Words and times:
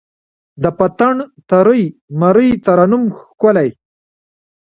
د 0.63 0.65
پتڼ 0.77 1.13
ترۍ، 1.49 1.83
مرۍ 2.19 2.51
ترنم 2.65 3.03
ښکلی 3.19 3.69